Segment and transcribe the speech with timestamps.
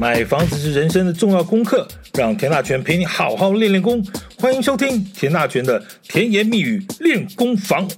[0.00, 4.00] 买房子是人生的重要功课，让田大权陪你好好练练功。
[4.38, 7.88] 欢迎收听田大权的甜言蜜语练功房。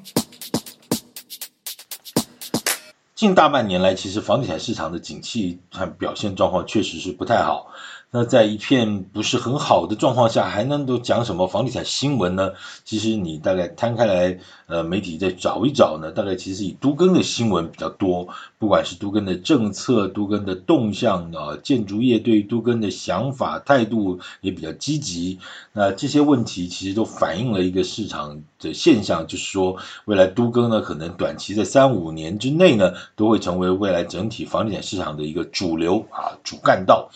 [3.15, 7.71] 近大半年来，其实房地产市场的景气和表现状况确实是不太好。
[8.13, 12.51] 那在一片不是很好的状况下，还能都讲什么房地产新闻呢？
[12.85, 18.27] 其实你大概摊开来，呃，媒体再找一找呢，大概其实以都更的新闻比较多，
[18.59, 25.39] 不管是都更的政策、都更的动向啊，建筑业对都更的想法态度也比较积极。
[25.73, 37.09] 那这些问题其实都反映了一个市场的现象，就是说未来都更呢，可能短期在三五年之内呢，都会成为未来整体房地产市场的一个主流啊，主干道。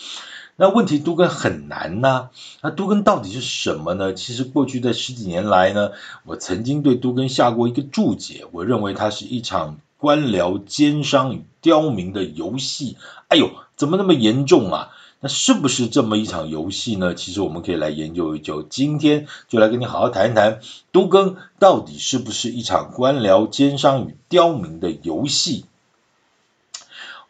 [0.56, 2.30] 那问题都更很难呐、
[2.62, 4.14] 那都更到底是什么呢？
[4.14, 5.90] 其实过去的十几年来呢，
[6.24, 12.96] 我曾经对都更下过一个注解，我认为它是一场官僚奸商与刁民的游戏。
[13.28, 14.90] 哎呦，怎么那么严重啊？
[15.18, 17.14] 那是不是这么一场游戏呢？
[17.14, 20.60] 其实我们可以来研究一究，今天就来跟你好好谈一谈，
[20.92, 25.64] 都更到底是不是一场官僚奸商与刁民的游戏？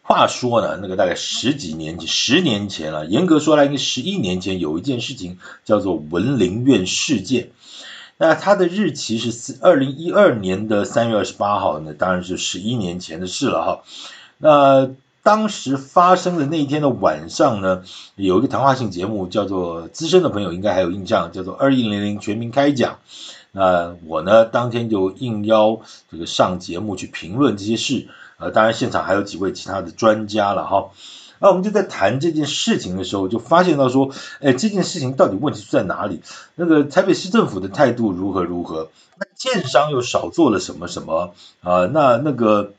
[0.07, 7.53] 话说呢，那个大概十几年前，十年前了，严格说来，应该十一年前，有一件事情叫做文林院事件。
[8.19, 13.83] 那它的日期是二零一二年的三月二十八号，那当然是十一年前的事了哈。
[14.37, 14.91] 那
[15.23, 17.83] 当时发生的那一天的晚上呢，
[18.15, 22.99] 有一个谈话性节目叫做资深的朋友应该还有印象，叫做二一零零全民开讲。
[23.53, 28.07] 那我呢，当天就应邀这个上节目去评论这些事。
[28.39, 30.91] 呃，当然现场还有几位其他的专家了哈。
[31.39, 36.23] 那我们就在谈这件事情的时候，就发现到说，哎，这件事情到底问题出在哪里？
[36.55, 38.91] 那个台北市政府的态度如何如何？
[39.19, 41.87] 那建商又少做了什么什么啊？
[41.87, 42.73] 那那个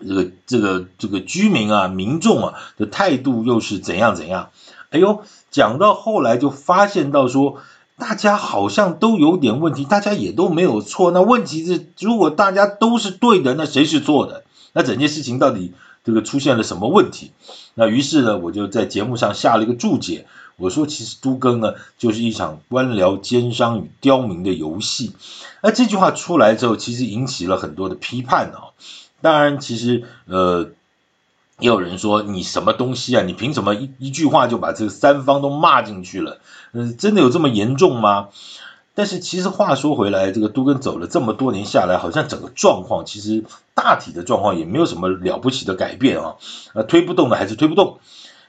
[0.00, 4.50] 这个这个这个居民啊、民众啊的态度又是怎样怎样？
[4.90, 7.60] 哎呦，讲到后来就发现到说。
[8.00, 11.10] 大家好像都有点问题，大家也都没有错。
[11.10, 14.42] 那问题是，如果大家都是对的，那谁是错的？
[14.72, 15.72] 那整件事情到底
[16.04, 17.32] 这个出现了什么问题？
[17.74, 20.26] 那于是呢，我就在节目上下了一个注解，
[20.56, 25.12] 我说其实都更呢就是一场官僚奸商与刁民的游戏。
[25.62, 28.72] 那这句话出来之后，其实引起了很多的批判啊。
[29.20, 30.70] 当然，其实呃。
[31.62, 33.22] 也有人说你什么东西啊？
[33.22, 36.40] 你凭什么一一句话就把这三方都骂进去了？
[36.72, 38.28] 嗯，真的有这么严重吗？
[38.94, 46.36] 但是其实话说回来，这个都跟走了这么多年下来，好像整个状况其实大体的状况也没有什么了不起的改变啊。
[46.74, 47.98] 啊，推不动的还是推不动。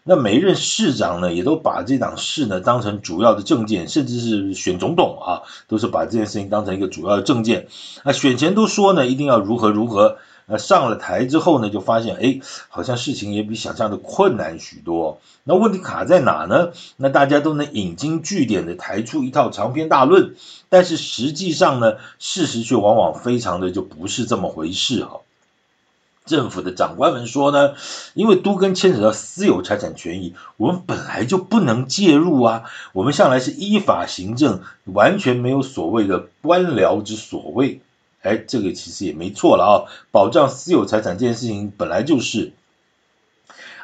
[0.04, 7.68] 那每一任市长呢，也都把这档事呢当成主要的政见，甚至是选总统啊，都是把这件事情当成一个主要的政见。
[8.04, 10.18] 那选前都说呢，一定要如何如何。
[10.46, 15.20] 那上了台之后呢，就发现哎，好像事情也比想象的困难许多。
[15.44, 16.72] 那问题卡在哪呢？
[16.98, 20.36] 那大家都能引经据典的抬出一套长篇大论，
[20.70, 25.22] 但是实际上呢，事实却往往非常的就不是这么回事哈。
[26.24, 27.74] 政府的长官们说呢，
[28.14, 32.64] 因为都跟牵扯到私有财产权益，我们本来就不能介入啊。
[32.94, 37.82] 我们向来是依法行政，完全没有所谓的官僚之所谓。
[38.22, 39.74] 哎，这个其实也没错了啊！
[40.12, 42.54] 保障私有财产这件事情本来就是。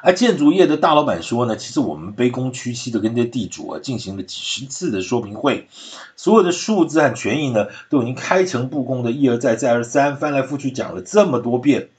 [0.04, 5.68] 而建筑业的大老板说呢，其实我们卑躬屈膝的跟这地主啊进行了几十次的说明会，
[6.16, 11.90] 所有的数字和权益呢都已经开诚布公的一而再再而三翻来覆去讲了这么多遍，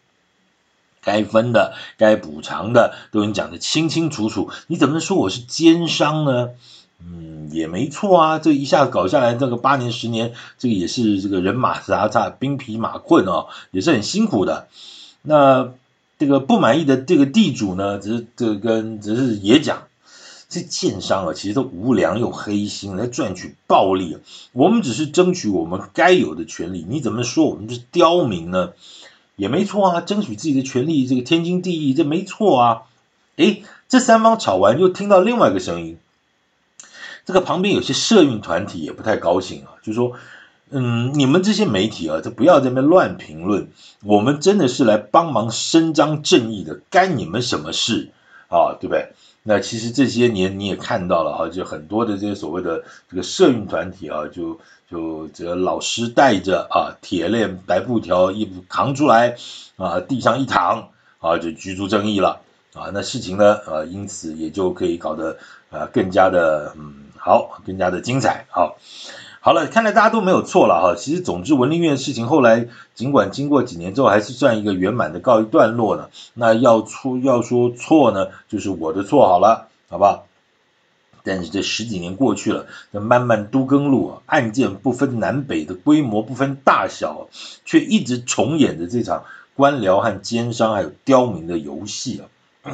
[1.03, 6.51] 该分的、该补偿的都已经讲得清清楚楚，你怎么能说我是奸商呢？
[7.01, 14.69] 嗯，也没错啊，这一下搞下来，这个八年十年，这个也是这个人马杂杂，兵疲马困啊，也是很辛苦的。
[15.23, 15.73] 那
[16.19, 19.85] 这个不满意的这个地主呢，只是这跟只是也讲，
[20.49, 24.19] 这建商啊，其实都无良又黑心，来赚取暴利。
[24.53, 28.73] 我们只是争取我们该有的权利，你怎么说我们是刁民呢？
[29.37, 32.83] 也没错啊，争取自己的权利，这个天经地义，这没错啊。
[33.37, 35.97] 诶，这三方吵完，又听到另外一个声音。
[37.29, 40.15] 这个旁边有些社运团体也不太高兴啊，就说，
[40.71, 43.69] 嗯，你们这些媒体啊，就不要在那边乱评论，
[44.03, 48.13] 我们真的是来帮忙伸张正义的，干你们什么事
[48.49, 48.79] 啊？
[48.81, 49.11] 对不对？
[49.43, 54.59] 那其实这些年你也看到了啊，就很多的这些所谓的这个社运团体啊，就
[54.91, 59.37] 就这老师带着啊铁链白布条衣服扛出来
[59.77, 60.89] 啊，地上一躺
[61.19, 62.41] 啊，就居住正义了
[62.73, 65.37] 啊，那事情呢，呃，因此也就可以搞得
[65.69, 67.05] 啊更加的嗯。
[67.29, 68.47] 好，更加的精彩。
[68.49, 68.79] 好，
[69.41, 70.95] 好了，看来大家都没有错了哈。
[70.97, 76.09] 其实，总之，文林院的事情后来尽管经过几年之后，还是算一个圆满的告一段落呢。
[76.33, 80.25] 那要错要说错呢，就是我的错好了，好不好？
[81.23, 87.29] 但是这十几年过去了，这漫漫都更路啊，案件不分南北的规模不分大小，
[87.67, 89.25] 却一直重演着这场
[89.55, 92.23] 官僚和奸商还有刁民的游戏
[92.63, 92.73] 啊。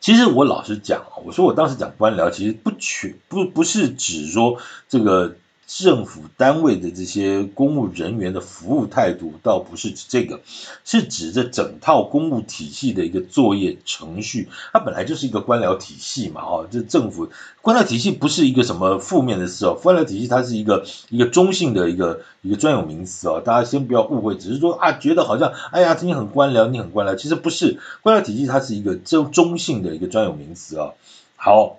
[0.00, 4.58] 其实我老实讲，我说我当时讲官僚，其实不全不不是指说
[4.88, 5.36] 这个。
[5.68, 10.40] 政府单位的这些公务人员的服务态度，倒不是指这个，
[10.82, 14.48] 是指这整套公务体系的一个作业程序。
[14.72, 17.28] 它本来就是一个官僚体系嘛，哦，这政府
[17.60, 30.92] 官僚体系不是一个什么负面的事哦，官僚体系它是一个一个中性的一个一个专有名词哦，大家先不要误会，只是说啊，觉得好像哎呀，你很官僚，你很官僚，其实不是，官僚体系它是一个中中性的一个专有名词啊。
[31.36, 31.78] 好。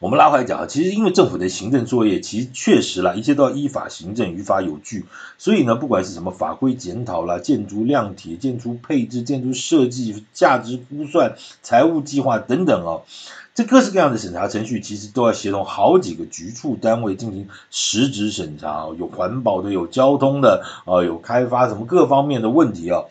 [0.00, 5.06] 我们拉回来讲啊，其实因为政府的行政作业，其实确实啦，一切都要依法行政，于法有据。
[5.38, 13.02] 所以呢，不管是什么法规检讨啦、建筑量体、建筑配置、建筑设计、价值估算、财务计划等等哦，
[13.54, 23.04] 这各式各样的审查程序，其实都要协同好几个局处单位进行实质审查，有环保的，有交通的，啊，有开发什么各方面的问题啊。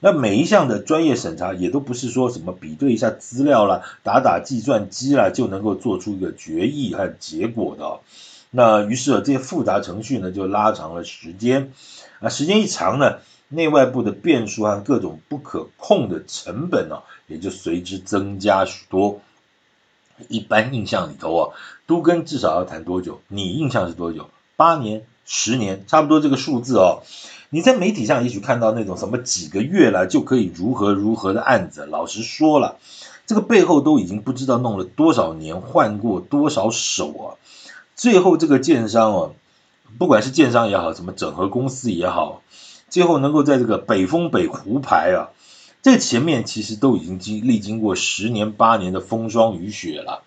[0.00, 8.00] 那每一项的专业审查也都不是说什么比对一下资料啦，打打计算机啦就能够做出一个决议和结果的。
[8.50, 11.72] 那于是啊，这些复杂程序呢就拉长了时间。
[12.20, 13.18] 啊，时间一长呢，
[13.48, 19.20] 内外部的变数和各种不可控的成本呢，也就随之增加许多。
[20.28, 21.54] 一般印象里头啊，
[21.86, 23.20] 都跟至少要谈多久？
[23.28, 24.28] 你印象是多久？
[24.56, 27.02] 八年、十年，差不多这个数字哦。
[27.50, 32.78] 你在媒体上也许看到那种什么几个月了就可以如何如何的案子，老实说了，
[33.26, 37.38] 这个背后都已经不知道弄了多少年，换过多少手啊！
[37.94, 39.34] 最后这个建商哦，
[39.98, 42.42] 不管是建商也好，什么整合公司也好，
[42.88, 45.30] 最后能够在这个北风北胡牌啊，
[45.80, 50.24] 这前面其实都已经经历经过十年八年的风霜雨雪了。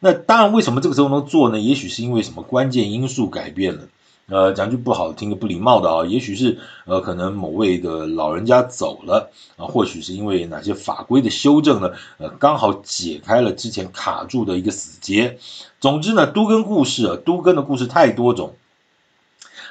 [0.00, 1.58] 那当然，为什么这个时候能做呢？
[1.58, 3.88] 也许是因为什么关键因素改变了。
[4.30, 11.92] 呃，讲句不好听的、不礼貌的啊，也许是呃，可能某位的老人家走了啊，或许是因为哪些法规的修正呢？
[12.18, 15.38] 呃，刚好解开了之前卡住的一个死结。
[15.80, 18.56] 总之呢，都更故事啊，都更的故事太多种，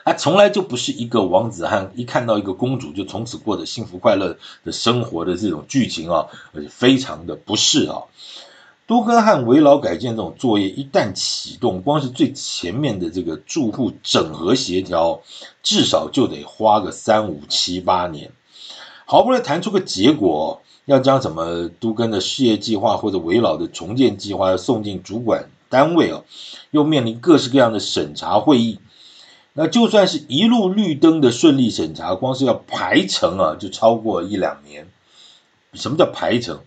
[0.03, 8.01] 它从来就不是一个王子汉一看到一个公主就从此过着幸福快乐的生活的这种剧情啊，而且非常的不是啊。
[8.87, 15.21] 都更和危老改建这种作业一旦启动，光是最前面的这个住户整合协调，
[15.61, 18.31] 至少就得花个三五七八年。
[19.05, 26.23] 好不容易谈出个结果，要将什么都更的事业计划或者危老的重建计划要送进主管单位啊，
[26.71, 28.79] 又面临各式各样的审查会议。
[29.51, 34.87] 那就算是一路绿灯的顺利审查，光是要排程啊，就超过一两年。
[35.73, 36.61] 什么叫排程？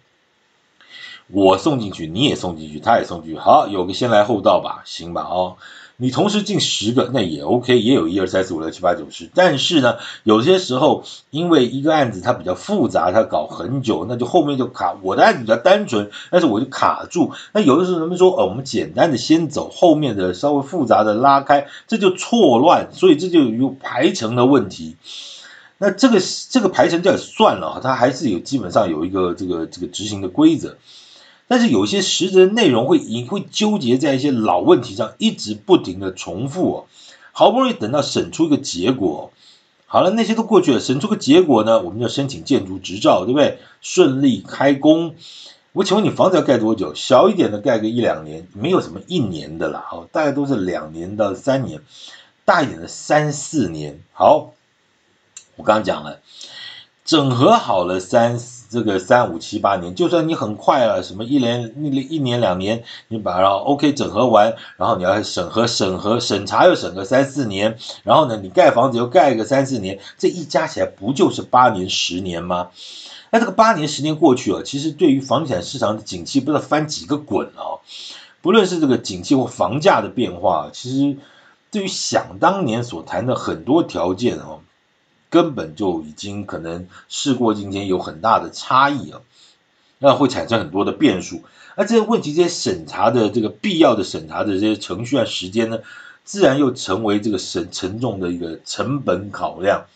[1.33, 5.57] 我送进去，你也送进去，他也送进去，好，有个先来后到吧，行吧，哦，
[5.97, 14.97] 你同时进十个，那也 OK，也有一二三四五六七八九十，但是呢，有些时候因为一个案子它比较复杂，它搞很久，那就后面就卡。
[15.03, 17.33] 我的案子比较单纯，但是我就卡住。
[17.53, 24.97] 那有的时候人们说，哦，我们简单的先走，后面的稍微复杂的拉开，这就错乱，所以这就有排程的问题。
[25.79, 26.19] 那这个
[26.51, 30.77] 这个排程就算了，它还是有基本上有一个这个这个执行的规则。
[31.51, 36.87] 但是有些实质的内容会你会纠结在一些老问题上，一直不停的重复。
[37.33, 39.33] 好不容易等到审出一个结果，
[39.87, 43.59] 好了，那些都过去了，审出个结果呢，我们就申请建筑执照，对不对？
[43.81, 45.17] 顺利开工。
[45.73, 46.95] 我请问你房子要盖多久？
[46.95, 51.81] 小一点的盖个一两年，没有什么一年的啦，哦，大概都是两年到三年，
[52.45, 53.99] 大一点的三四年。
[54.13, 54.53] 好，
[55.57, 56.21] 我刚讲了，
[57.05, 58.39] 整合好了三。
[58.71, 72.69] 这个三五七八年，就算你很快了，什么一年一年一年两年，你把它 OK 整合完，然后你要审核审核审查又审核三四年，然后呢，你盖房子又盖个三四年，这一加起来不就是八年十年吗？
[73.33, 77.83] 那这个八年十年过去了，其实对于房地产市场的景气，不知道翻几个滚啊！
[78.41, 81.19] 不论是这个景气或房价的变化，其实
[81.71, 84.61] 对于想当年所谈的很多条件啊。
[85.31, 89.21] 根本就已经可能事过境迁，有很大的差异啊，
[89.99, 91.43] 那会产生很多的变数。
[91.77, 95.79] 而这些问题，这些审查的这个必要的审查的这些程序啊、时间呢，
[96.25, 99.87] 自然又成为这个审沉重的一个成本考量。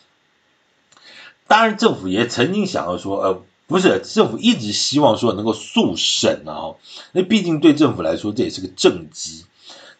[1.46, 6.76] 当然，政府也曾经想要说，呃，不是，政府一直希望说能够速审啊，
[7.12, 9.44] 那毕竟对政府来说，这也是个政绩。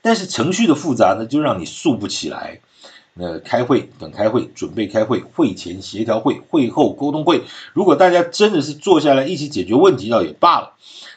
[0.01, 2.61] 但是程序的复杂呢，就让你速不起来。
[3.17, 7.43] 那开会等开会，准备开会，会前协调会，会后沟通会。
[7.73, 10.73] 如果大家真的是坐下来一起解决问题，倒也罢了。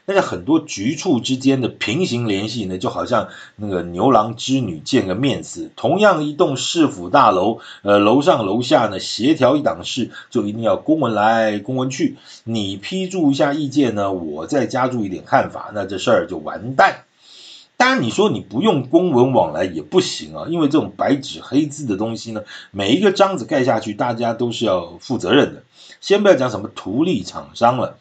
[0.05, 17.06] 但是很多局处之间的平行联系呢，就好像那个牛郎织女见个面似，同样一栋市府大楼，呃，楼上楼下呢协调一档事，就一定要公文来公文去，你批注一下意见呢，我再加注一点看法，那这事儿就完蛋。
[17.77, 22.41] 当然，你说你不用公文往来也不行啊，因为这种白纸黑字的东西呢，
[22.71, 25.63] 每一个章子盖下去，大家都是要负责任的。
[26.01, 27.97] 先不要讲什么图利厂商了，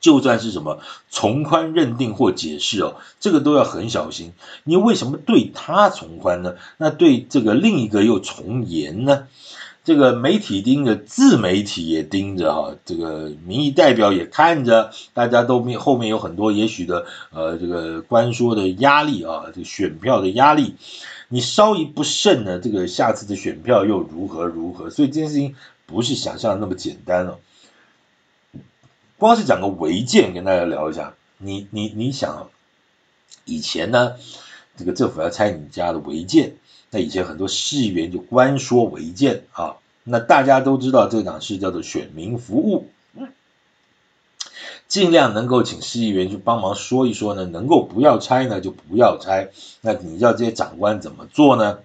[0.00, 4.32] 就算是什么从宽认定或解释哦，这个都要很小心。
[4.64, 6.54] 你为什么对他从宽呢？
[6.78, 9.28] 那对这个另一个又从严呢？
[9.86, 20.74] 这个媒体盯着，自媒体也盯着哈，这个民意代表也看着，大家都面后面有很多也许的呃这个关说的压力啊，这选票的压力，
[21.28, 24.90] 你稍一不慎呢，这个下次的选票又如何如何？
[24.90, 25.54] 所以这件事情
[25.86, 27.38] 不是想象的那么简单了。
[29.18, 32.50] 光是讲个违建，跟大家聊一下，你你你想，
[33.44, 34.14] 以前呢，
[34.76, 36.56] 这个政府要拆你家的违建。
[36.90, 43.28] 那以前很多市议员就官说违建啊，那大家都知道这档事叫做选民服务，嗯，
[44.86, 49.50] 尽量能够请市议员去帮忙说一说呢，能够不要拆呢就不要拆，
[49.80, 51.80] 那你要这些长官怎么做呢？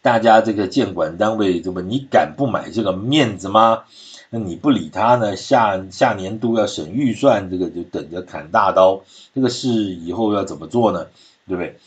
[0.00, 3.84] 大家这个监管单位这么，你敢不买这个面子吗？
[4.30, 9.02] 那你不理他呢，下下年度要审预算，这个就等着砍大刀，
[9.34, 11.06] 这个事以后要怎么做呢？
[11.48, 11.78] 对不对？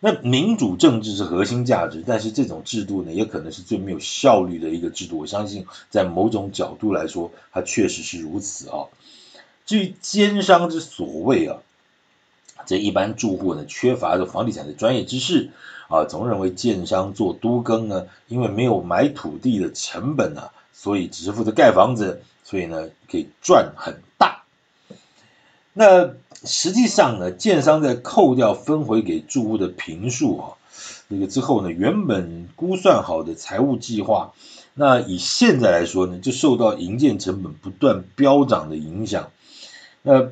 [0.00, 5.18] 那民主政治是核心价值，但是这种制度呢，也可能是最没有效率的一个制度。
[5.18, 8.86] 我相信，在某种角度来说，它确实是如此啊。
[9.66, 11.58] 至于奸商之所谓啊，
[12.64, 15.50] 这一般住户呢，缺乏的房地产的专业知识
[15.88, 24.37] 啊，总认为建商做都更呢，因为没有买土地的成本呢，所以只是负责盖房子，所以呢，可以赚很大。
[25.78, 26.10] 那
[26.44, 30.44] 实际上呢，建商在扣掉分回给住户的坪数啊，
[31.08, 34.32] 这个之后呢，原本估算好的财务计划，
[34.74, 39.30] 那以现在来说呢，就受到营建成本不断飙涨的影响。
[40.02, 40.30] 那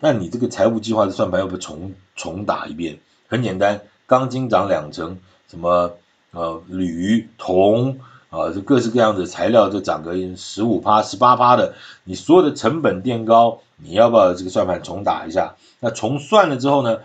[0.00, 2.98] 那你这个财务计划的算盘要不重重打一遍？
[3.28, 5.92] 很简单，钢筋涨两成，什么
[6.32, 8.00] 呃铝铜。
[8.30, 15.54] 啊，这各式各样的材料都涨个十五趴、十八趴的，你所有的成本垫高，你要不要这个算盘重打一下？
[15.80, 16.98] 那重算了之后呢，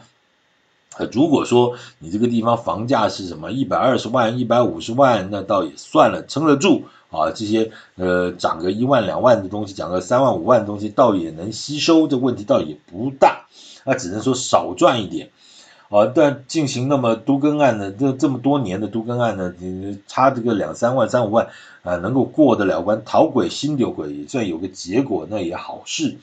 [1.13, 7.32] 如果说你这个地方房价是什么一百二十万、一百五十万，那倒也算了，撑得住啊。
[7.32, 13.46] 这些呃涨个一万两万的东西，涨个三万五万的东西，倒也能吸收，这问题倒也不大，
[13.86, 15.30] 那只能说少赚一点。
[15.93, 21.50] 啊，但进行那么都更案呢，这这么多年的都更案呢，你差这个两三万、三五万
[21.83, 26.17] 啊，能够过得了关，讨鬼心丢鬼也算有个结果，那也好事。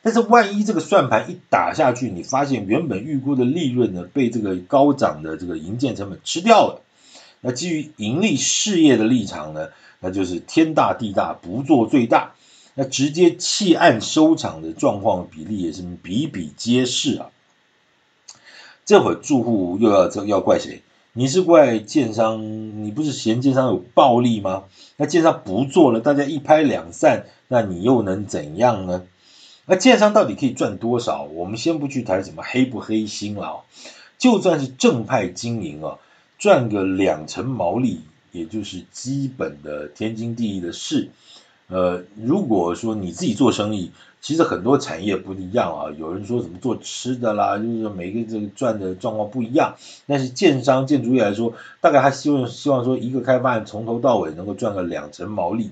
[0.00, 6.80] 但是万一这个算盘一打下去，你发现原本预估的利润呢，被这个高涨的这个营建成本吃掉了，
[7.42, 9.68] 那基于盈利事业的立场呢，
[10.00, 12.32] 那就是天大地大，不做最大，
[12.74, 17.26] 那直接弃案收场的状况比例也是比比皆是啊。
[18.90, 20.82] 这会住户又要这要怪谁？
[21.12, 22.82] 你是怪建商？
[22.82, 24.64] 你不是嫌建商有暴利吗？
[24.96, 29.04] 那建商不做了，大家一拍两散，那你又能怎样呢？
[29.64, 31.22] 那建商到底可以赚多少？
[31.22, 33.62] 我们先不去谈什么黑不黑心了，
[34.18, 35.98] 就算是正派经营啊，
[36.36, 38.00] 赚个两成毛利，
[38.32, 41.10] 也就是基本的天经地义的事。
[41.70, 45.86] 呃，如果说你自己做生意，其实很多产业不一样啊。
[45.96, 49.76] 有人说什么做吃的啦，就是每个这个赚的状况不一样。
[50.06, 55.70] 但是建商、建筑业来说，大概他希望希望说一个开发案从头到尾能够赚个两成毛利。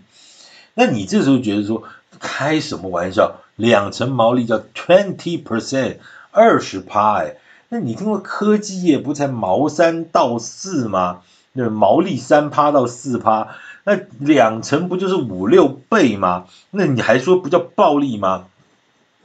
[0.74, 1.82] 那你这时候觉得说
[2.20, 3.40] 开什么玩笑？
[3.56, 5.96] 两成毛利叫 twenty percent，
[6.30, 7.34] 二十趴哎。
[7.68, 11.22] 那你听过科技业不才毛三到四吗？
[11.52, 13.48] 那毛利三趴到四趴。
[13.88, 16.44] 那两成不就是五六倍吗？
[16.70, 18.44] 那你还说不叫暴利吗？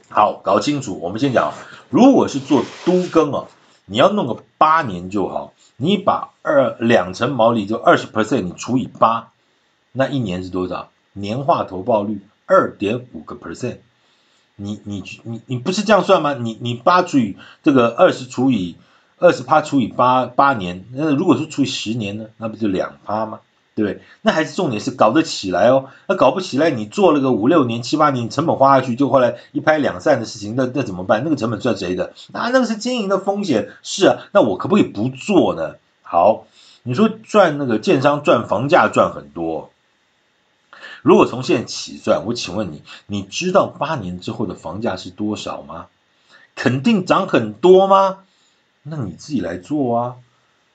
[0.08, 0.98] 好，搞清楚。
[1.00, 1.52] 我们先讲，
[1.90, 3.44] 如果是做都更啊，
[3.84, 5.52] 你要弄个八年就好。
[5.76, 9.32] 你把二两成毛利就二十 percent，你除以八，
[9.92, 10.88] 那一年是多少？
[11.12, 13.80] 年化投报率二点五个 percent。
[14.56, 16.32] 你你你你不是这样算吗？
[16.32, 18.76] 你你八除以这个二十除以
[19.18, 22.28] 二十趴除以八八年，那如果是除以十年呢？
[22.38, 23.40] 那不就两趴吗？
[23.74, 24.02] 对？
[24.22, 25.90] 那还是重点是搞得起来哦。
[26.06, 31.22] 那搞不起来，你做了个五六年、七八年，成本花下去，就后来一拍两散的事情，那那怎么办？
[31.24, 32.12] 那个成本算谁的？
[32.32, 33.70] 啊，那个是经营的风险。
[33.82, 35.74] 是啊，那我可不可以不做呢？
[36.02, 36.46] 好，
[36.84, 39.70] 你说赚那个建商赚房价赚很多，
[41.02, 45.86] 如果从现在起算，我请问你，你知道八年之后的房价是多少吗？
[46.54, 48.18] 肯定涨很多吗？
[48.84, 50.14] 那你自己来做啊，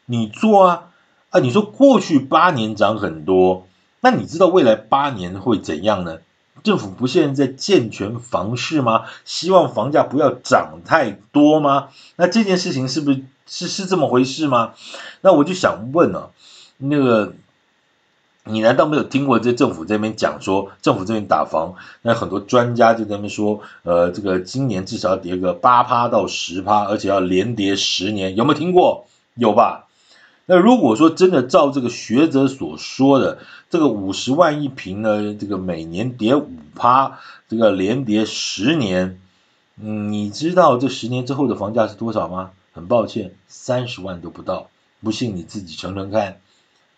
[0.06, 0.89] 你做啊。
[1.30, 3.68] 啊，你说过去八年涨很多，
[4.02, 6.18] 那你知道未来八年会怎样呢？
[6.64, 9.04] 政府不现在健全房市吗？
[9.26, 11.90] 希望房价不要涨太多吗？
[12.16, 14.74] 那这件事情是不是是是这么回事吗？
[15.22, 16.30] 那我就想问啊，
[16.78, 17.34] 那个
[18.44, 29.06] 你难道没有听过这政府这边讲说，政府这边打房，那很多专家就在那边说，呃，这个今年至少要跌个八趴到十趴，而且要连跌十年，有没有听过？
[29.36, 29.86] 有吧？
[30.52, 33.38] 那如果说真的照这个学者所说的，
[33.70, 39.22] 这个五十万一平呢，这个每年跌五趴，这个连跌十年，
[39.80, 42.50] 嗯，你知道这十年之后的房价是多少吗？
[42.74, 44.72] 很抱歉，三十万都不到。
[45.04, 46.38] 不信你自己乘乘看，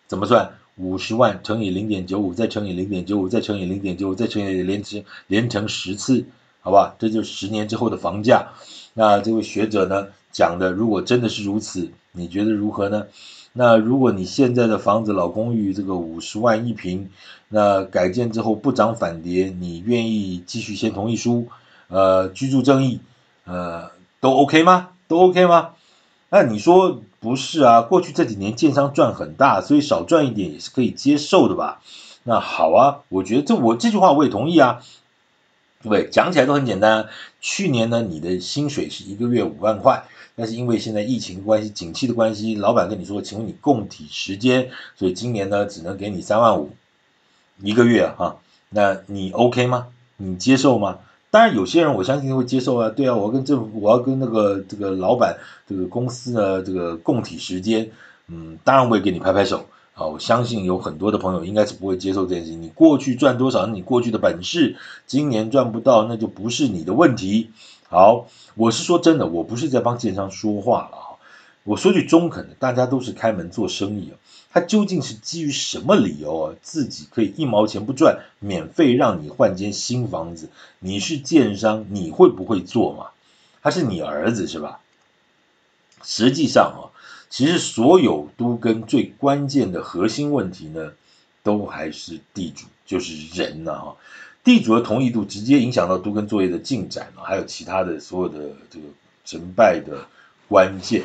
[0.06, 0.54] 怎么算？
[0.76, 6.24] 五十万乘以零点九五，再乘以零点九五，再乘以零点九五，再乘以连乘连乘十次，
[6.62, 6.94] 好吧？
[6.98, 8.52] 这就是十年之后的房价。
[8.94, 13.04] 那这位学者呢讲的，如果真的是如此，你觉得如何呢？
[13.52, 17.10] 那如果你现在的房子老公寓这个五十万一平，
[17.48, 21.48] 那改建之后不涨反跌，你愿意继续签同意书？
[21.88, 23.00] 呃，居住正义，
[23.44, 23.90] 呃，
[24.20, 24.88] 都 OK 吗？
[25.08, 25.72] 都 OK 吗？
[26.30, 27.82] 那你说不是啊？
[27.82, 31.82] 过去这几年建商赚很大，所以少赚一点也是可以接受的吧？
[32.24, 34.80] 那好啊，我觉得这我这句话我也同意啊。
[35.82, 37.08] 对，讲起来都很简单。
[37.40, 40.04] 去年呢，你的薪水是一个月五万块。
[40.34, 46.70] 但是因为现在疫情关系、景气的关系，老板跟你说，请问你供体时间，所以今年呢只能给你三万五
[47.60, 48.38] 一个月哈、
[48.70, 49.88] 那你 OK 吗？
[50.16, 51.00] 你接受吗？
[51.30, 55.36] 当然有些人我相信会接受啊，对啊，我要跟政府，我要跟那个这个老板
[55.68, 57.90] 这个公司呢这个供体时间，
[58.28, 59.66] 嗯，当然我也给你拍拍手
[60.06, 67.50] 我相信有很多的朋友应该是不会接受这件事情，你过去赚多少，你过去的本事，今年赚不到，那就不是你的问题。
[67.88, 71.06] 好，我是说真的，我不是在帮建商说话了啊。
[71.64, 74.18] 我说句中肯的，大家都是开门做生意啊。
[74.52, 80.50] 他究竟是基于什么理由啊，自己可以一毛钱不赚，免费让你换间新房子？
[80.78, 83.06] 你是建商，你会不会做嘛？
[83.62, 84.80] 他是你儿子是吧？
[86.02, 86.91] 实际上啊，
[87.32, 90.92] 其实所有都跟最关键的核心问题呢，
[91.42, 93.96] 都还是地主，就是人呐啊。
[94.44, 98.84] 地主的同意度直接影响到都跟作业的进展啊，还有其他的所有的这个
[99.24, 100.06] 成败的
[100.46, 101.04] 关键，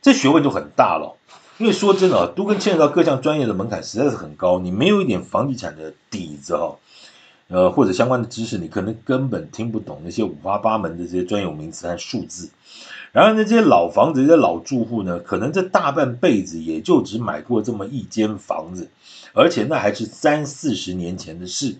[0.00, 1.18] 这学问就很大了。
[1.58, 6.78] 因为说真的啊，都跟牵扯到各项专业的门槛实在是很高，你没有一点房地产的底子哈，
[7.48, 12.48] 呃或者相关的知识，你可能根本听不懂那些五花八门的这些专有名词和数字。
[13.16, 18.90] 然后呢，这些老房子、这些老住户呢，可能这大半辈子也就只买过这么一间房子，
[19.32, 21.76] 而且那还是三四十年前的事。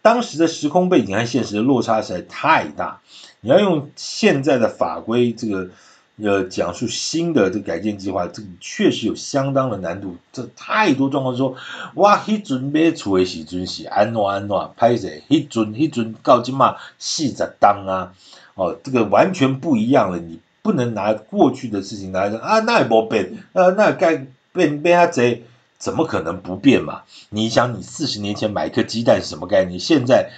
[0.00, 3.02] 当时的时空背景和现实的落差实在太大，
[3.42, 5.68] 你要用现在的法规这个
[6.16, 10.16] 呃讲述新的这改建计划，这个确实有相当的难度。
[10.32, 11.54] 这太多状况说，
[11.96, 18.14] 哇，迄阵买厝的时阵是安怎安怎，歹势，迄阵迄阵到今嘛四十当啊，
[18.54, 20.18] 哦，这个完全不一样了。
[20.18, 25.44] 你不能拿过去的事情来说啊，那也不变，呃，那该变变啊贼。
[25.78, 27.02] 怎么可能不变嘛？
[27.28, 29.80] 你想，你四十年前买一颗鸡蛋是什么概念？
[29.80, 30.30] 现在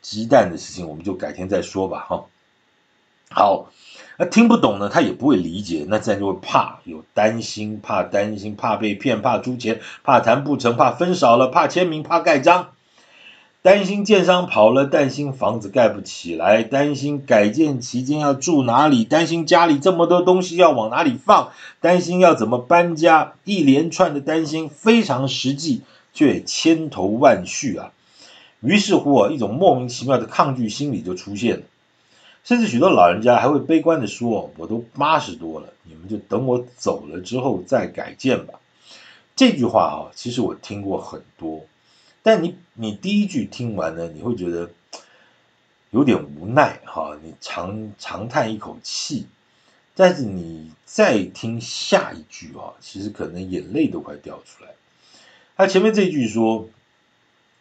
[0.00, 2.24] 鸡蛋的事情我们就改天再说吧，哈。
[3.28, 3.70] 好，
[4.16, 12.70] 那听不懂呢，他也不会理解，那自然就会怕，有担心，怕担心，怕被骗，怕出钱，怕谈不成，怕分少了，怕签名，怕盖章。
[13.62, 25.82] 担心建商跑了，担心房子盖不起来，担心改建期间要住哪里，担心家里这么多东西要往哪里放，担心要怎么搬家，一连串的担心非常实际，
[26.14, 27.92] 却千头万绪啊。
[28.60, 31.62] 于是乎啊，一种莫名其妙的抗拒心理就出现了，
[32.42, 38.54] 甚至许多老人家还会悲观地说：“我都八十多了，你们就等我走了之后再改建吧。”
[39.36, 41.66] 这句话啊，其实我听过很多。
[42.22, 44.70] 但你你第一句听完呢，你会觉得
[45.90, 49.26] 有点无奈哈，你长长叹一口气，
[49.94, 54.70] 但是你再听下一句啊，其实可能眼泪都快掉出来。
[55.56, 56.68] 他前面这句说：“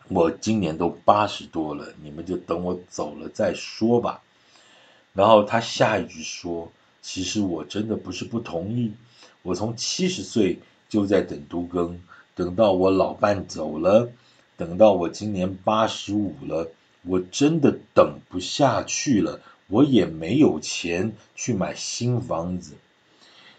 [0.09, 4.21] 我今年都八十多了，你们就等我走了再说吧。”
[5.13, 8.93] 然后他下一句说：“其实我真的不是不同意，
[9.41, 11.99] 我从七十岁就在等都更。”
[12.35, 14.09] 等到我老伴走了，
[14.59, 16.69] 等到我今年八十五了，
[17.03, 22.73] 我真的等不下去了，我也没有钱去买新房子。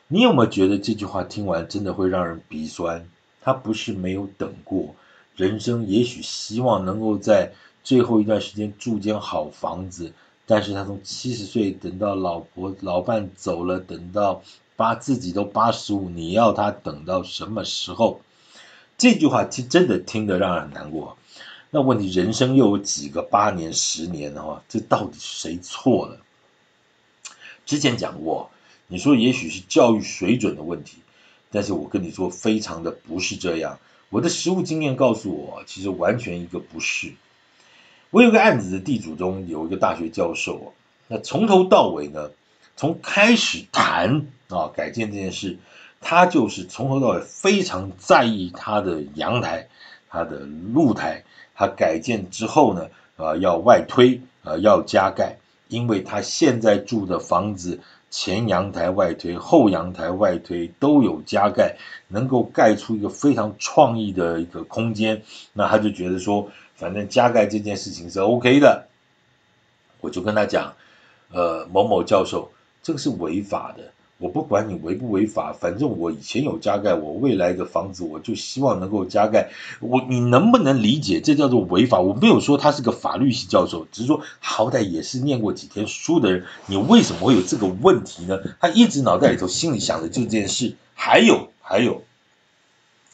[0.08, 3.08] 你有没有觉得这句话听完真的会让人鼻酸？
[3.40, 4.94] 他不是没有等过，
[5.36, 10.12] 人生也许希望能够在最后一段时间住间好房子，
[10.44, 14.42] 但是他从七十岁等到老婆老伴走了，等到
[14.76, 18.20] 八自己都八十五，你要他等到什么时候？
[19.00, 21.16] 这句话其实真的听得让人难过。
[21.70, 24.62] 那问题，人生又有几个八年、十年的话？
[24.68, 26.20] 这到底谁错了？
[27.64, 28.50] 之前讲过，
[28.88, 30.98] 你说也许是教育水准的问题，
[31.50, 33.78] 但是我跟你说，非常的不是这样。
[34.10, 37.14] 我的实务经验告诉我，其实完全一个不是。
[38.10, 40.74] 我有个案子的地主中有一个大学教授，
[41.08, 42.32] 那从头到尾呢，
[42.76, 45.56] 从开始谈啊改建这件事。
[46.00, 49.68] 他就是从头到尾非常在意他的阳台、
[50.08, 51.22] 他的露台，
[51.54, 55.36] 他改建之后呢，呃，要外推，呃，要加盖，
[55.68, 61.76] 因为他现在住的房子前阳台外推、后阳台外推都有加盖，
[62.08, 68.88] 能够盖出一个非常创意的一个空间，那他就觉得说，反正加盖这件事情是 OK 的，
[70.00, 70.72] 我就跟他讲，
[71.30, 72.50] 呃，某某教授，
[72.82, 73.92] 这个是违法的。
[74.20, 79.50] 我不管你违不违法，反正我以前有加盖，我未来的房子我就希望能够加盖。
[79.80, 82.00] 我你能不能理解这叫做违法？
[82.00, 88.38] 我没有说他是个法律系教授，只是说好歹也是念过几天书的人，你为什么会有这个问题呢？
[88.60, 90.76] 他一直脑袋里头心里想的这件事。
[91.02, 92.02] 还有还有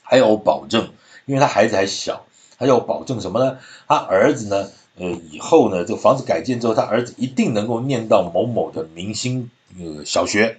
[0.02, 0.88] 还有保证，
[1.24, 2.26] 因为他孩子还小，
[2.58, 3.58] 他要保证什么呢？
[3.86, 4.68] 他儿子呢？
[4.98, 10.58] 呃，以后呢，这个房子改建之后，他儿子一定能够念到某某的明星呃小学。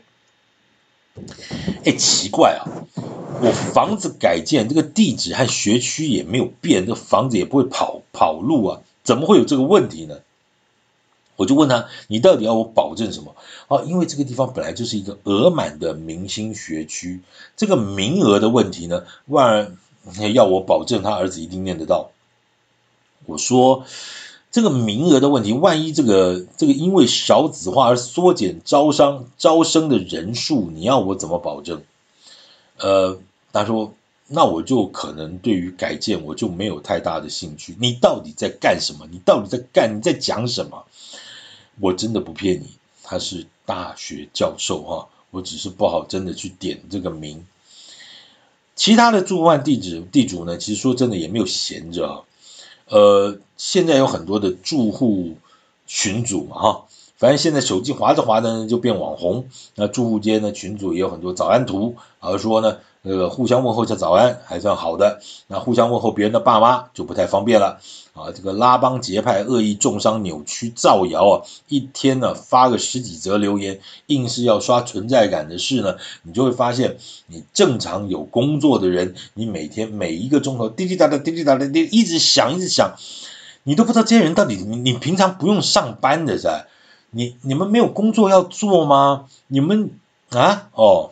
[1.85, 2.65] 哎，奇怪啊！
[3.41, 10.19] 我房子改建，这个地址和学区也没有变，这房子也不会跑跑路啊，怎么会有这个问题呢？
[11.35, 13.35] 我就问他，你到底要我保证什么？
[13.67, 17.21] 哦，因为这个地方本来就是一个额满的明星学区，
[17.55, 19.77] 这个名额的问题呢，万
[20.33, 22.11] 要我保证他儿子一定念得到。
[23.25, 23.85] 我说。
[24.49, 31.83] 这个名额的问题，万一这个这个因为少子化而缩减招商招生的人数，你要我怎么保证？
[32.77, 33.19] 呃，
[33.51, 33.93] 他说，
[34.27, 37.75] 那我就可能对于改建我就没有太大的兴趣。
[37.79, 39.07] 你到底在干什么？
[39.11, 39.97] 你到底在干？
[39.97, 40.85] 你在讲什么？
[41.79, 42.67] 我真的不骗你，
[43.03, 47.45] 他是大学教授哈，我只是不好真的去点这个名。
[48.75, 52.23] 其他的住户地址地主呢，其实说真的也没有闲着。
[52.89, 55.35] 呃，现在有很多的住户
[55.85, 56.85] 群组嘛，哈，
[57.17, 59.49] 反正现在手机滑着滑着呢，就变网红。
[59.75, 65.21] 那住户间的，群组也有很多早安图，而说呢，呃，互相问候一下早安还算好的。
[65.47, 67.79] 那互相问候别人的爸妈就不太方便了。
[68.13, 82.95] 啊，这个拉帮结派、恶意中伤、扭曲、造谣啊，一天呢发个十几则留言，硬是要刷存在感的事呢，你就会发现，你正常有工作的人，你每天每一个钟头滴滴答答、滴滴答答滴，一直响一直响，
[83.61, 86.65] 你都不知道这些人到底你你平常不用上班的噻，
[87.11, 89.27] 你你们没有工作要做吗？
[89.45, 89.91] 你们
[90.31, 91.11] 啊哦。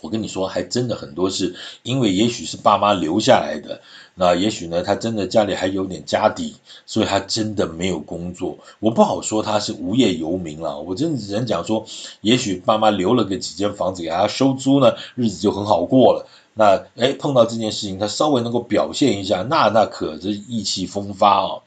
[0.00, 3.80] 我跟你说，还真的很多是因为也许是爸妈留下来的，
[4.14, 6.54] 那也许呢，他真的家里还有点家底，
[6.86, 8.56] 所以他真的没有工作。
[8.78, 11.84] 我不好说他是无业游民了，我真的只能讲说，
[12.20, 16.26] 也许爸妈留了个几间房子给他收租呢，日子就很好过了。
[16.54, 21.62] 那哎，碰到这件事情，他稍微能够表现一下，那那可是意气风发哦。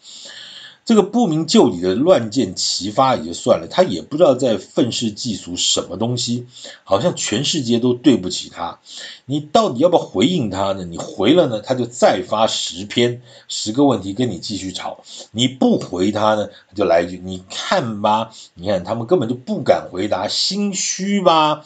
[0.91, 6.45] 这个不明就里的乱箭齐发也就算了，他也不知道在愤世嫉俗什么东西，
[6.83, 8.77] 好像全世界都对不起他。
[9.25, 10.83] 你到底要不要回应他呢？
[10.83, 15.01] 你回了呢，他就再发十篇十个问题跟你继续吵；
[15.31, 21.63] 你不回他呢，他就来一句：“你看吧，你看他们根本就不敢回答，心虚吧？”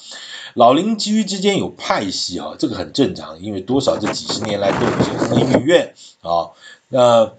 [0.54, 6.52] 老邻居之间有派系啊，这个很正常，因为多少这几十年来都有些恩怨啊，
[6.90, 7.32] 那。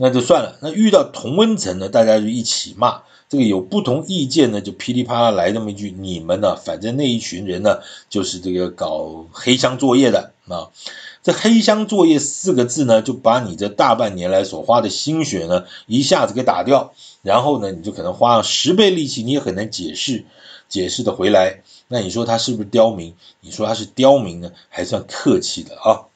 [0.00, 3.02] 那就算了，那遇到同温层呢，大家就一起骂。
[3.28, 10.70] 这个有不同意见呢，就噼里啪啦来这么一句：“你们呢，反正那一群人呢，就是这个搞黑箱作业的啊。”
[11.22, 16.94] 这黑箱作业四个字呢，就把你这大半年来所花的心血呢，一下子给打掉。
[17.22, 20.24] 然后呢，你就可能花了十倍力气，你也很难解释
[20.68, 21.62] 解释的回来。
[21.88, 23.14] 那你说他是不是刁民？
[23.40, 26.08] 你说他是刁民呢，还算客气的啊。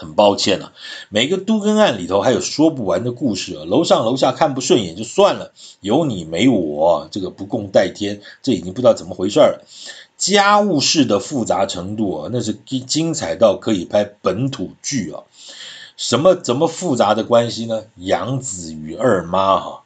[0.00, 0.72] 很抱歉啊，
[1.10, 9.62] 每个都更案里头还有说不完的故事啊，楼上楼下看不顺眼就算了，有你没我，这个不共戴天，这已经不知道怎么回事了。
[10.16, 15.24] 家务事的复杂程度啊，那是精精彩到可以拍本土剧啊。
[15.98, 17.82] 什么怎么复杂的关系呢？
[17.96, 19.82] 养子与二妈哈，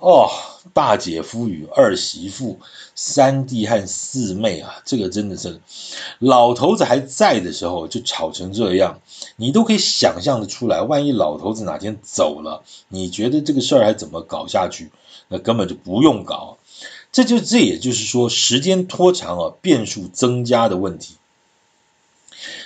[0.00, 0.30] 哦，
[0.72, 2.58] 大姐夫与二媳妇，
[2.94, 5.60] 三弟和四妹啊，这个真的是
[6.18, 9.00] 老头子还在的时候就吵成这样，
[9.36, 14.90] 你都可以想象得出来，万一老头子哪天走了，你觉得这个事儿还怎么搞下去？
[15.28, 16.56] 那根本就不用搞，
[17.12, 21.16] 这就这也就是说，时间拖长啊，变数增加的问题。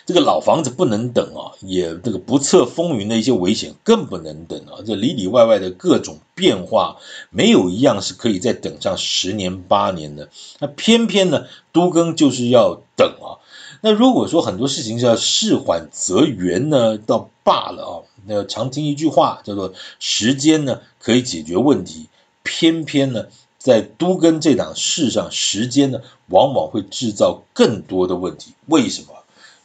[0.06, 6.98] 这个老房子不能等啊，也这个不测风云的一些危险更不能等啊，这里里外外的各种变化，
[7.30, 10.28] 没有一样是可以再等上十年八年的。
[10.58, 13.40] 那偏偏呢，都更就是要等啊。
[13.80, 17.94] 那如果说很多事情是要事缓则圆呢，倒罢了啊。
[18.26, 22.08] 那常听一句话叫做“时间呢可以解决问题”，
[22.42, 28.52] 偏偏呢，在都更这档事上，时间呢往往会制造更多的问题。
[28.66, 29.08] 为什么？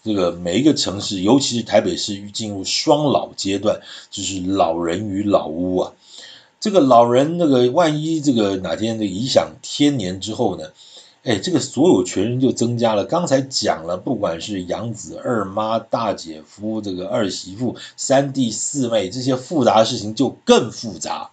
[0.03, 5.93] 这个每一个城市，尤其是台北市，进入双老阶段，就是老人与老屋啊。
[6.59, 10.69] 这个老人，那个万一这个哪天的颐享天年之后呢？
[11.23, 13.03] 哎，这个所有权人就增加了。
[13.03, 21.29] 刚才讲了，不管是养子、二妈、大姐夫、这个二媳妇、三弟四妹，这些复杂的事情就更复杂。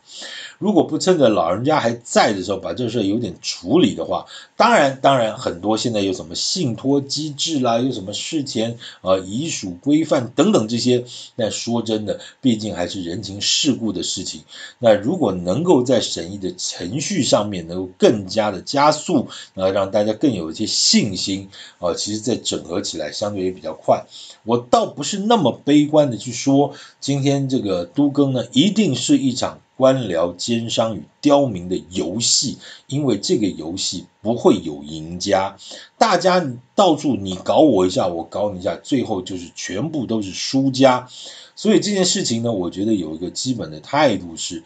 [0.59, 14.42] 如果不趁着老人家还在的时候把这事有点处理的话，当然，当然很多现在有什么信托机制啦，有什么事前呃遗属规范等等这些，那说真的，毕竟还是人情世故的事情。
[14.79, 24.07] 那如果能够在审议的程序上面能够更加的加速，呃，让大家更有一些信心啊，其实在整合起来相对也比较快。
[24.45, 29.61] 我倒不是那么悲观的去说，今天这个都更呢，一定是一场。
[29.77, 35.57] 官僚奸商与刁民的游戏，因为这个游戏不会有赢家，
[35.99, 41.09] 大家到处你搞我一下，我搞你一下，最后就是全部都是输家。
[41.55, 44.65] 所以这件事情呢，我觉得有一个基本的态度是。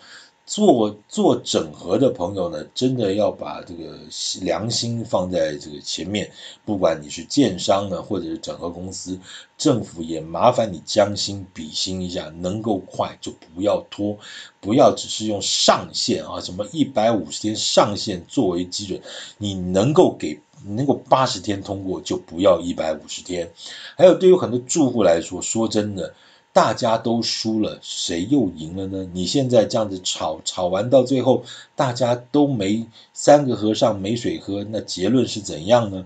[0.50, 3.96] 做做整合的朋友呢，真的要把这个
[4.42, 6.28] 良心放在这个前面。
[6.64, 9.16] 不管你是建商呢，或者是整合公司，
[9.56, 14.18] 政府也麻烦你将心比心一下，能够快就不要拖，
[14.60, 19.00] 不要只是用上限啊，什么一百五十天上限作为基准，
[19.38, 23.48] 你能够给能够八十天通过，就不要一百五十天。
[23.96, 26.12] 还有对于很多住户来说，说真的。
[26.52, 29.08] 大家都输了，谁又赢了呢？
[29.12, 31.44] 你现在这样子吵，吵完到最后，
[31.76, 36.04] 大家都没三个和尚没水喝，那结论是怎样呢？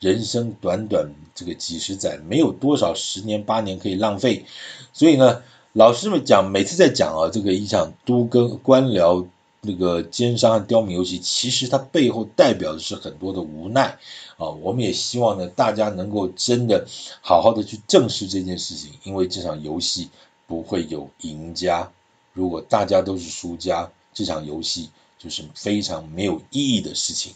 [0.00, 4.44] 人生短短这个几十载，没有多少十年八年可以浪费，
[4.92, 9.26] 所以呢，老师们讲，每次在讲啊，这个一场都跟官僚。
[9.64, 13.98] 那个奸商和刁民游戏，其实它背后代表的是很多的无奈
[14.36, 14.48] 啊！
[14.50, 16.86] 我们也希望呢，大家能够真的
[17.22, 20.08] 好好的去正视这件事情，因为这场游戏
[20.46, 21.90] 不会有赢家。
[22.32, 27.32] 如果大家都是输家，这场游戏就是非常没有意义的事情。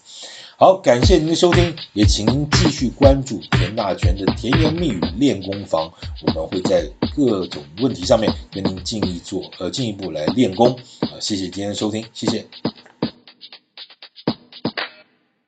[0.60, 5.88] 好，感谢您的收听，也请您继续关注田大全的甜言蜜语练功房，
[6.26, 12.44] 我们会在各种问题上面跟您进一做呃进一步来练功啊，谢谢今天的收听，谢谢。